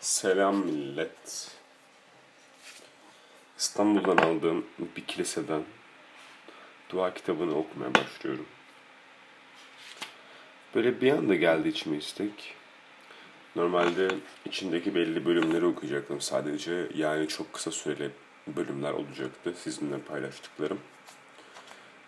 [0.00, 1.50] Selam millet.
[3.58, 5.62] İstanbul'dan aldığım bir kiliseden
[6.90, 8.46] dua kitabını okumaya başlıyorum.
[10.74, 12.54] Böyle bir anda geldi içime istek.
[13.56, 14.08] Normalde
[14.44, 16.88] içindeki belli bölümleri okuyacaktım sadece.
[16.94, 18.10] Yani çok kısa süreli
[18.46, 20.80] bölümler olacaktı sizinle paylaştıklarım.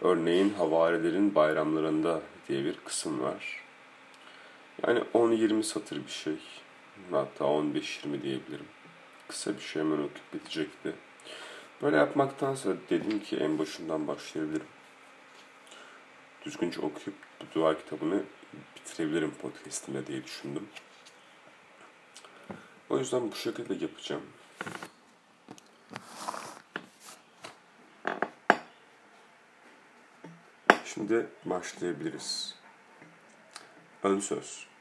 [0.00, 3.64] Örneğin havarilerin bayramlarında diye bir kısım var.
[4.86, 6.61] Yani 10-20 satır bir şey.
[7.10, 8.66] Hatta 15-20 diyebilirim.
[9.28, 10.94] Kısa bir şey hemen okup bitecekti.
[11.82, 14.66] Böyle yapmaktansa dedim ki en başından başlayabilirim.
[16.44, 18.22] Düzgünce okuyup bu dua kitabını
[18.76, 20.68] bitirebilirim podcastimde diye düşündüm.
[22.90, 24.22] O yüzden bu şekilde yapacağım.
[30.84, 32.54] Şimdi başlayabiliriz.
[34.02, 34.71] Ön söz.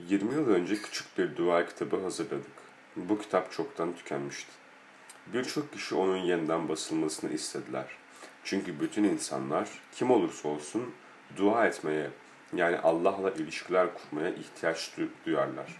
[0.00, 2.50] 20 yıl önce küçük bir dua kitabı hazırladık.
[2.96, 4.52] Bu kitap çoktan tükenmişti.
[5.26, 7.86] Birçok kişi onun yeniden basılmasını istediler.
[8.44, 10.94] Çünkü bütün insanlar kim olursa olsun
[11.36, 12.10] dua etmeye
[12.52, 14.90] yani Allah'la ilişkiler kurmaya ihtiyaç
[15.26, 15.76] duyarlar.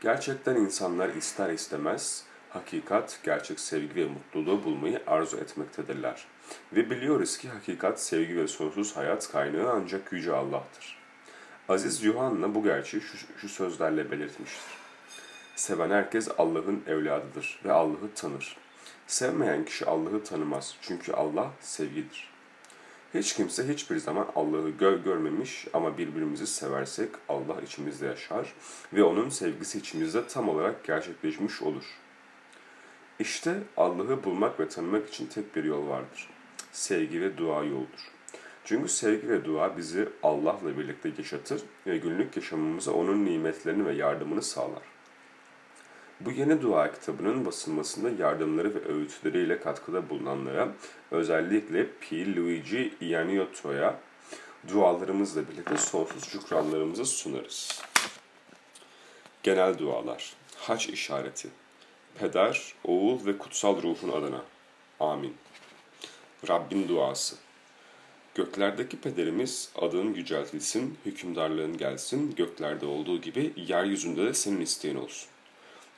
[0.00, 6.26] Gerçekten insanlar ister istemez hakikat, gerçek sevgi ve mutluluğu bulmayı arzu etmektedirler.
[6.72, 11.05] Ve biliyoruz ki hakikat, sevgi ve sonsuz hayat kaynağı ancak Yüce Allah'tır.
[11.68, 14.74] Aziz Yuhanna bu gerçeği şu, şu sözlerle belirtmiştir.
[15.56, 18.56] Seven herkes Allah'ın evladıdır ve Allah'ı tanır.
[19.06, 22.30] Sevmeyen kişi Allah'ı tanımaz çünkü Allah sevgidir.
[23.14, 28.54] Hiç kimse hiçbir zaman Allah'ı gör görmemiş ama birbirimizi seversek Allah içimizde yaşar
[28.92, 31.84] ve onun sevgisi içimizde tam olarak gerçekleşmiş olur.
[33.18, 36.28] İşte Allah'ı bulmak ve tanımak için tek bir yol vardır.
[36.72, 38.15] Sevgi ve dua yoldur.
[38.66, 44.42] Çünkü sevgi ve dua bizi Allah'la birlikte yaşatır ve günlük yaşamımıza onun nimetlerini ve yardımını
[44.42, 44.82] sağlar.
[46.20, 50.68] Bu yeni dua kitabının basılmasında yardımları ve öğütleriyle katkıda bulunanlara,
[51.10, 52.36] özellikle P.
[52.36, 53.98] Luigi Ianiotto'ya
[54.68, 57.82] dualarımızla birlikte sonsuz şükranlarımızı sunarız.
[59.42, 61.48] Genel dualar, haç işareti,
[62.18, 64.42] Peder, Oğul ve Kutsal Ruhun adına.
[65.00, 65.36] Amin.
[66.48, 67.45] Rabbin duası.
[68.36, 75.28] Göklerdeki pederimiz adın yüceltilsin, hükümdarlığın gelsin, göklerde olduğu gibi yeryüzünde de senin isteğin olsun.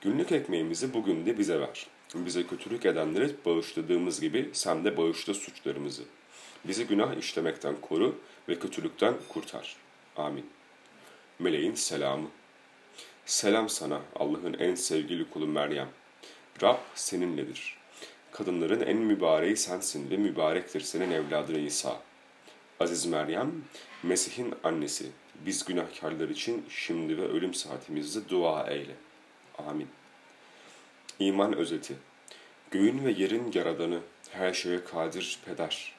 [0.00, 1.86] Günlük ekmeğimizi bugün de bize ver.
[2.14, 6.02] Bize kötülük edenleri bağışladığımız gibi sen de bağışla suçlarımızı.
[6.64, 8.18] Bizi günah işlemekten koru
[8.48, 9.76] ve kötülükten kurtar.
[10.16, 10.46] Amin.
[11.38, 12.28] Meleğin selamı.
[13.26, 15.88] Selam sana Allah'ın en sevgili kulu Meryem.
[16.62, 17.76] Rab seninledir.
[18.32, 22.07] Kadınların en mübareği sensin ve mübarektir senin evladın İsa.
[22.80, 23.52] Aziz Meryem,
[24.02, 25.06] Mesih'in annesi,
[25.46, 28.94] biz günahkarlar için şimdi ve ölüm saatimizde dua eyle.
[29.58, 29.88] Amin.
[31.18, 31.94] İman özeti.
[32.70, 34.00] Göğün ve yerin yaradanı,
[34.30, 35.94] her şeye kadir peder.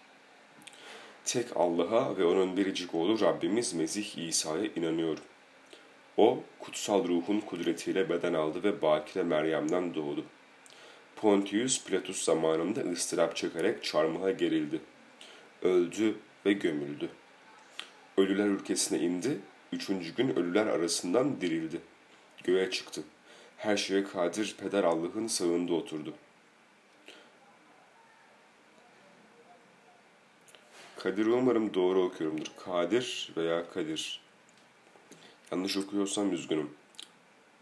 [1.25, 5.23] Tek Allah'a ve onun biricik oğlu Rabbimiz Mesih İsa'ya inanıyorum.
[6.17, 10.25] O, kutsal ruhun kudretiyle beden aldı ve Bakire Meryem'den doğdu.
[11.15, 14.79] Pontius Pilatus zamanında ıstırap çekerek çarmıha gerildi.
[15.61, 17.09] Öldü ve gömüldü.
[18.17, 19.39] Ölüler ülkesine indi,
[19.71, 21.81] üçüncü gün ölüler arasından dirildi.
[22.43, 23.03] Göğe çıktı.
[23.57, 26.13] Her şeye kadir Peder Allah'ın sağında oturdu.
[30.97, 32.51] Kadir umarım doğru okuyorumdur.
[32.65, 34.21] Kadir veya Kadir.
[35.51, 36.69] Yanlış okuyorsam üzgünüm.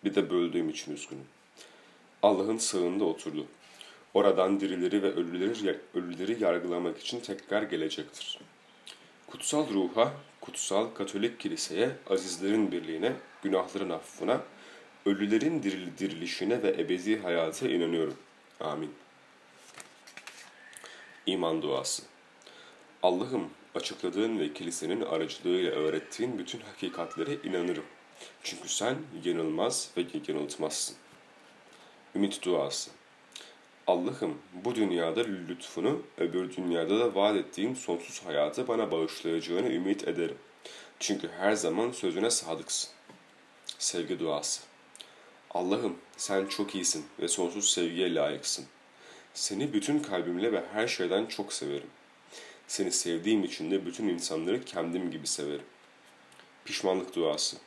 [0.04, 1.26] Bir de böldüğüm için üzgünüm.
[2.24, 3.48] Allah'ın sağında oturdu.
[4.14, 8.40] Oradan dirileri ve ölüleri, ölüleri yargılamak için tekrar gelecektir.
[9.28, 14.42] Kutsal ruha, kutsal katolik kiliseye, azizlerin birliğine, günahların affına,
[15.06, 15.64] ölülerin
[15.98, 18.18] dirilişine ve ebedi hayata inanıyorum.
[18.60, 18.94] Amin.
[21.26, 22.04] İman duası.
[23.04, 27.86] Allah'ım açıkladığın ve kilisenin aracılığıyla öğrettiğin bütün hakikatlere inanırım.
[28.44, 30.96] Çünkü sen yanılmaz ve yanıltmazsın.
[32.16, 32.92] Ümit duası.
[33.88, 40.38] Allah'ım bu dünyada lütfunu, öbür dünyada da vaat ettiğim sonsuz hayatı bana bağışlayacağını ümit ederim.
[41.00, 42.90] Çünkü her zaman sözüne sadıksın.
[43.80, 44.62] Sevgi duası.
[45.52, 48.66] Allah'ım sen çok iyisin ve sonsuz sevgiye layıksın.
[49.34, 51.90] Seni bütün kalbimle ve her şeyden çok severim.
[52.68, 55.66] Seni sevdiğim için de bütün insanları kendim gibi severim.
[56.66, 57.58] Pişmanlık duası.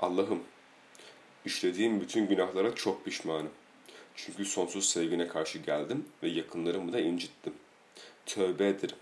[0.00, 0.42] Allah'ım,
[1.44, 3.50] işlediğim bütün günahlara çok pişmanım.
[4.16, 7.54] Çünkü sonsuz sevgine karşı geldim ve yakınlarımı da incittim.
[8.26, 8.96] Tövbe ederim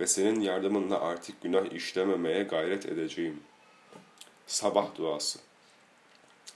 [0.00, 3.40] ve senin yardımınla artık günah işlememeye gayret edeceğim.
[4.46, 5.38] Sabah duası.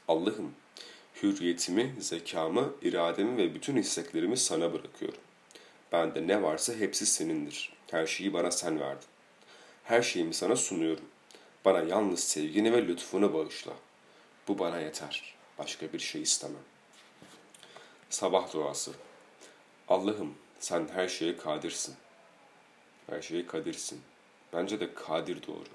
[0.09, 0.55] Allah'ım,
[1.23, 5.21] Hürriyetimi, zekamı, irademi ve bütün isteklerimi sana bırakıyorum.
[5.93, 7.73] Bende ne varsa hepsi senindir.
[7.91, 9.09] Her şeyi bana sen verdin.
[9.85, 11.05] Her şeyimi sana sunuyorum.
[11.65, 13.73] Bana yalnız sevgini ve lütfunu bağışla.
[14.49, 15.35] Bu bana yeter.
[15.59, 16.78] Başka bir şey istemem.
[18.11, 18.93] Sabah duası.
[19.89, 21.95] Allah'ım sen her şeye kadirsin.
[23.11, 24.01] Her şeye kadirsin.
[24.53, 25.69] Bence de kadir doğru.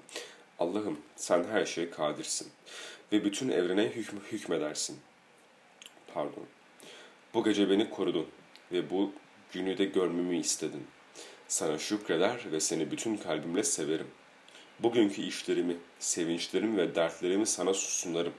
[0.58, 2.52] Allah'ım sen her şeye kadirsin
[3.12, 5.00] ve bütün evrene hükm hükmedersin.
[6.14, 6.46] Pardon.
[7.34, 8.28] Bu gece beni korudun
[8.72, 9.12] ve bu
[9.52, 10.86] günü de görmemi istedin.
[11.48, 14.08] Sana şükreder ve seni bütün kalbimle severim.
[14.80, 18.34] Bugünkü işlerimi, sevinçlerimi ve dertlerimi sana sunarım.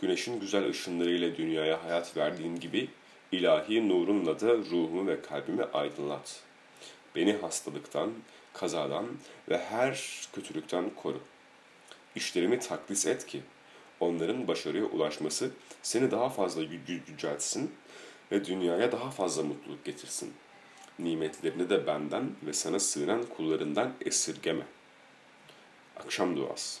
[0.00, 2.88] Güneşin güzel ışınlarıyla dünyaya hayat verdiğin gibi
[3.32, 6.40] ilahi nurunla da ruhumu ve kalbimi aydınlat.
[7.16, 8.12] Beni hastalıktan,
[8.52, 9.06] kazadan
[9.48, 11.20] ve her kötülükten koru.
[12.16, 13.42] İşlerimi takdis et ki
[14.00, 15.50] onların başarıya ulaşması
[15.82, 17.74] seni daha fazla yüceltsin
[18.32, 20.32] ve dünyaya daha fazla mutluluk getirsin.
[20.98, 24.66] Nimetlerini de benden ve sana sığınan kullarından esirgeme.
[25.96, 26.80] Akşam duası.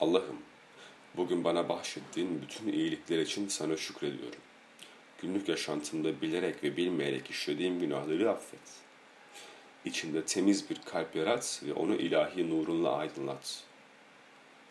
[0.00, 0.36] Allah'ım,
[1.18, 4.40] bugün bana bahşettiğin bütün iyilikler için sana şükrediyorum.
[5.22, 8.60] Günlük yaşantımda bilerek ve bilmeyerek işlediğim günahları affet.
[9.84, 13.62] İçimde temiz bir kalp yarat ve onu ilahi nurunla aydınlat.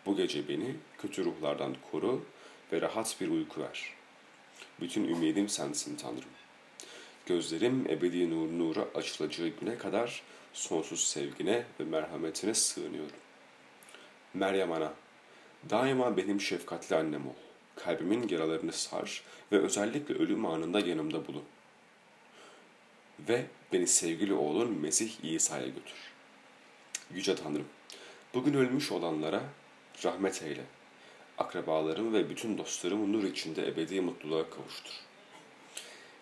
[0.06, 2.24] Bu gece beni kötü ruhlardan koru
[2.72, 3.94] ve rahat bir uyku ver.
[4.80, 6.30] Bütün ümidim sensin Tanrım.
[7.26, 10.22] Gözlerim ebedi nur nura açılacağı güne kadar
[10.52, 13.16] sonsuz sevgine ve merhametine sığınıyorum.
[14.34, 14.92] Meryem Ana,
[15.70, 17.34] daima benim şefkatli annem ol.
[17.76, 19.22] Kalbimin yaralarını sar
[19.52, 21.44] ve özellikle ölüm anında yanımda bulun.
[23.28, 26.12] Ve beni sevgili oğlun Mesih İsa'ya götür.
[27.14, 27.68] Yüce Tanrım,
[28.34, 29.42] bugün ölmüş olanlara
[30.04, 30.64] rahmet eyle.
[31.38, 34.92] Akrabalarım ve bütün dostlarımı nur içinde ebedi mutluluğa kavuştur.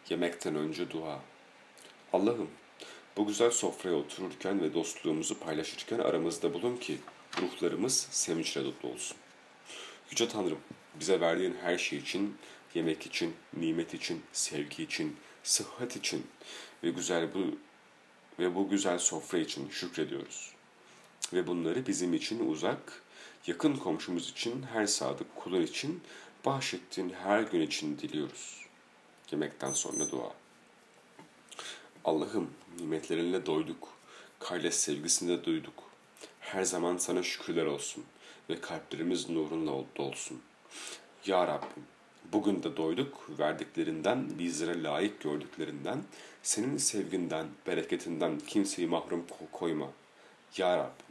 [0.08, 1.20] Yemekten önce dua.
[2.12, 2.50] Allah'ım,
[3.16, 6.98] bu güzel sofraya otururken ve dostluğumuzu paylaşırken aramızda bulun ki
[7.42, 9.16] ruhlarımız sevinçle dolu olsun.
[10.10, 10.58] Yüce Tanrım,
[11.00, 12.36] bize verdiğin her şey için,
[12.74, 16.26] yemek için, nimet için, sevgi için, sıhhat için
[16.82, 17.58] ve güzel bu
[18.38, 20.52] ve bu güzel sofra için şükrediyoruz.
[21.32, 23.02] Ve bunları bizim için uzak,
[23.46, 26.02] yakın komşumuz için, her sadık kulun için,
[26.44, 28.60] bahşettiğin her gün için diliyoruz.
[29.30, 30.32] Yemekten sonra dua.
[32.04, 33.88] Allah'ım nimetlerinle doyduk,
[34.40, 35.82] kayles sevgisinde duyduk.
[36.40, 38.04] Her zaman sana şükürler olsun
[38.50, 40.42] ve kalplerimiz nurunla dolsun.
[41.26, 41.84] Ya Rabbim,
[42.32, 46.02] bugün de doyduk, verdiklerinden, bizlere layık gördüklerinden,
[46.42, 49.88] senin sevginden, bereketinden kimseyi mahrum koyma.
[50.56, 51.06] Ya Rabbim,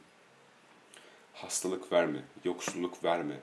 [1.34, 3.40] hastalık verme, yoksulluk verme,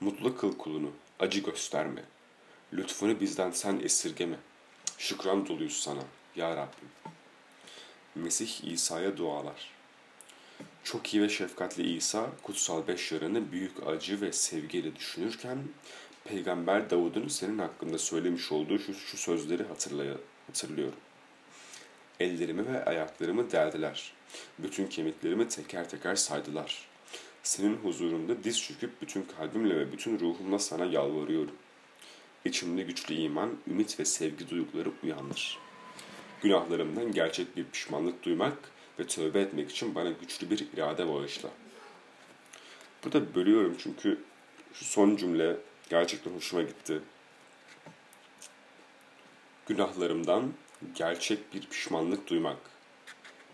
[0.00, 0.90] mutlu kıl kulunu,
[1.20, 2.02] acı gösterme.
[2.72, 4.36] Lütfunu bizden sen esirgeme.
[4.98, 6.02] Şükran doluyuz sana,
[6.36, 6.88] Ya Rabbim.
[8.14, 9.75] Mesih İsa'ya dualar.
[10.86, 15.58] Çok iyi ve şefkatli İsa, kutsal beş yarını büyük acı ve sevgiyle düşünürken,
[16.24, 19.62] Peygamber Davud'un senin hakkında söylemiş olduğu şu, şu sözleri
[20.48, 20.98] hatırlıyorum.
[22.20, 24.12] Ellerimi ve ayaklarımı deldiler.
[24.58, 26.88] Bütün kemiklerimi teker teker saydılar.
[27.42, 31.54] Senin huzurunda diz çöküp bütün kalbimle ve bütün ruhumla sana yalvarıyorum.
[32.44, 35.58] İçimde güçlü iman, ümit ve sevgi duyguları uyandır.
[36.42, 41.48] Günahlarımdan gerçek bir pişmanlık duymak ve tövbe etmek için bana güçlü bir irade bağışla.
[43.04, 44.24] Burada bölüyorum çünkü
[44.74, 45.56] şu son cümle
[45.90, 47.00] gerçekten hoşuma gitti.
[49.66, 50.52] Günahlarımdan
[50.94, 52.58] gerçek bir pişmanlık duymak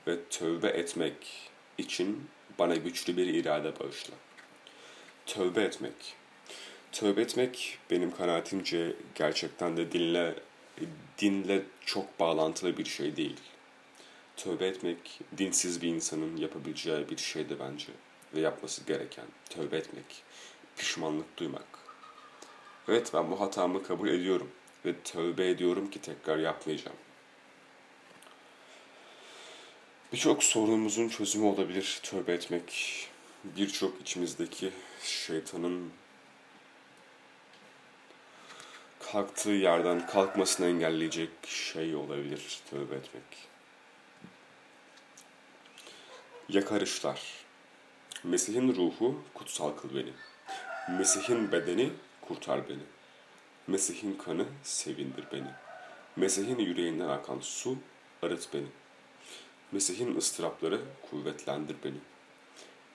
[0.06, 4.14] ve tövbe etmek için bana güçlü bir irade bağışla.
[5.26, 6.14] Tövbe etmek.
[6.92, 10.34] Tövbe etmek benim kanaatimce gerçekten de dinle
[11.18, 13.40] dinle çok bağlantılı bir şey değil.
[14.44, 17.86] Tövbe etmek dinsiz bir insanın yapabileceği bir şeydi bence
[18.34, 20.22] ve yapması gereken tövbe etmek,
[20.76, 21.66] pişmanlık duymak.
[22.88, 24.50] Evet ben bu hatamı kabul ediyorum
[24.84, 26.96] ve tövbe ediyorum ki tekrar yapmayacağım.
[30.12, 33.08] Birçok sorunumuzun çözümü olabilir tövbe etmek.
[33.44, 34.70] Birçok içimizdeki
[35.02, 35.90] şeytanın
[39.00, 43.51] kalktığı yerden kalkmasını engelleyecek şey olabilir tövbe etmek.
[46.52, 47.22] Yakarışlar.
[48.24, 50.12] Mesih'in ruhu kutsal kıl beni.
[50.98, 51.90] Mesih'in bedeni
[52.20, 52.82] kurtar beni.
[53.66, 55.50] Mesih'in kanı sevindir beni.
[56.16, 57.76] Mesih'in yüreğinden akan su
[58.22, 58.66] arıt beni.
[59.72, 60.80] Mesih'in ıstırapları
[61.10, 61.98] kuvvetlendir beni.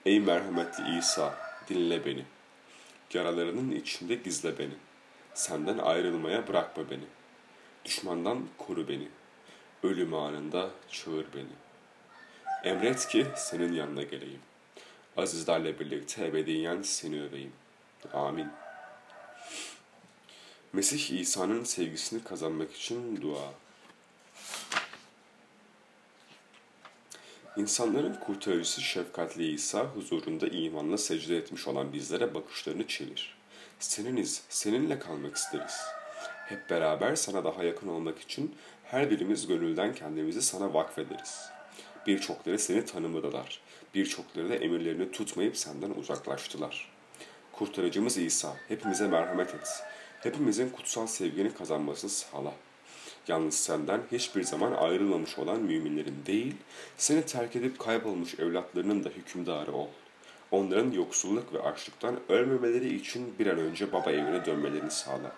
[0.06, 1.38] Ey merhametli İsa
[1.68, 2.24] dinle beni.
[3.14, 4.74] Yaralarının içinde gizle beni.
[5.34, 7.04] Senden ayrılmaya bırakma beni.
[7.84, 9.08] Düşmandan koru beni.
[9.82, 11.67] Ölüm anında çağır beni.
[12.64, 14.40] Emret ki senin yanına geleyim.
[15.16, 17.52] Azizlerle birlikte ebediyen seni öveyim.
[18.12, 18.48] Amin.
[20.72, 23.52] Mesih İsa'nın sevgisini kazanmak için dua.
[27.56, 33.36] İnsanların kurtarıcısı şefkatli İsa huzurunda imanla secde etmiş olan bizlere bakışlarını çevir.
[33.78, 35.80] Seniniz, seninle kalmak isteriz.
[36.46, 41.57] Hep beraber sana daha yakın olmak için her birimiz gönülden kendimizi sana vakfederiz.
[42.06, 43.60] Birçokları seni tanımadılar.
[43.94, 46.92] Birçokları da emirlerini tutmayıp senden uzaklaştılar.
[47.52, 49.82] Kurtarıcımız İsa, hepimize merhamet et.
[50.20, 52.54] Hepimizin kutsal sevgini kazanmasını sağla.
[53.28, 56.54] Yalnız senden hiçbir zaman ayrılmamış olan müminlerin değil,
[56.96, 59.88] seni terk edip kaybolmuş evlatlarının da hükümdarı ol.
[60.50, 65.32] Onların yoksulluk ve açlıktan ölmemeleri için bir an önce baba evine dönmelerini sağla.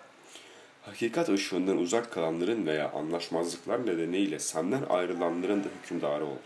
[0.81, 6.37] Hakikat ışığından uzak kalanların veya anlaşmazlıklar nedeniyle senden ayrılanların da hükümdarı ol.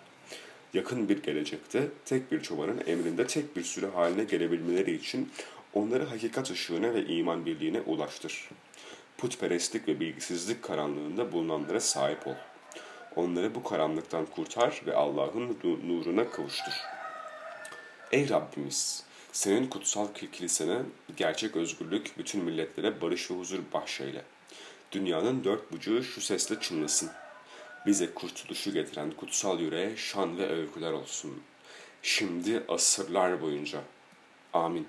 [0.76, 5.32] Yakın bir gelecekte tek bir çobanın emrinde tek bir sürü haline gelebilmeleri için
[5.74, 8.50] onları hakikat ışığına ve iman birliğine ulaştır.
[9.18, 12.34] Putperestlik ve bilgisizlik karanlığında bulunanlara sahip ol.
[13.16, 16.74] Onları bu karanlıktan kurtar ve Allah'ın nuruna kavuştur.
[18.12, 19.04] Ey Rabbimiz!
[19.32, 20.78] Senin kutsal kilisene
[21.18, 24.22] gerçek özgürlük, bütün milletlere barış ve huzur bahşeyle.
[24.92, 27.10] Dünyanın dört bucağı şu sesle çınlasın.
[27.86, 31.44] Bize kurtuluşu getiren kutsal yüreğe şan ve övgüler olsun.
[32.02, 33.82] Şimdi asırlar boyunca.
[34.54, 34.88] Amin.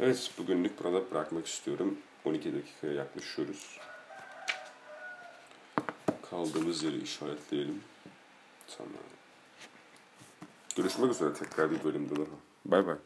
[0.00, 1.98] Evet, bugünlük burada bırakmak istiyorum.
[2.24, 3.78] 12 dakikaya yaklaşıyoruz.
[6.30, 7.82] Kaldığımız yeri işaretleyelim.
[8.78, 8.92] Tamam.
[10.76, 12.26] Görüşmek üzere tekrar bir bölümde daha.
[12.64, 12.96] Bay bay.